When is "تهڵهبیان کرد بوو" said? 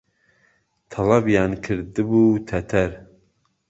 0.91-2.23